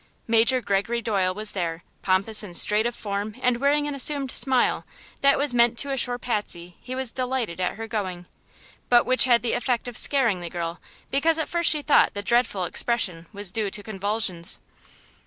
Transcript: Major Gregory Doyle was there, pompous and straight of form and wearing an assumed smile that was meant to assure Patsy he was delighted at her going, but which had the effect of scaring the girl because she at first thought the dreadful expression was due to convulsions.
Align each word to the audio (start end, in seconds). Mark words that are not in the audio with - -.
Major 0.27 0.61
Gregory 0.61 0.99
Doyle 1.03 1.31
was 1.35 1.51
there, 1.51 1.83
pompous 2.01 2.41
and 2.41 2.57
straight 2.57 2.87
of 2.87 2.95
form 2.95 3.35
and 3.39 3.57
wearing 3.57 3.87
an 3.87 3.93
assumed 3.93 4.31
smile 4.31 4.83
that 5.21 5.37
was 5.37 5.53
meant 5.53 5.77
to 5.77 5.91
assure 5.91 6.17
Patsy 6.17 6.75
he 6.81 6.95
was 6.95 7.11
delighted 7.11 7.61
at 7.61 7.75
her 7.75 7.85
going, 7.87 8.25
but 8.89 9.05
which 9.05 9.25
had 9.25 9.43
the 9.43 9.53
effect 9.53 9.87
of 9.87 9.95
scaring 9.95 10.41
the 10.41 10.49
girl 10.49 10.81
because 11.11 11.35
she 11.35 11.41
at 11.43 11.49
first 11.49 11.77
thought 11.81 12.15
the 12.15 12.23
dreadful 12.23 12.65
expression 12.65 13.27
was 13.31 13.51
due 13.51 13.69
to 13.69 13.83
convulsions. 13.83 14.59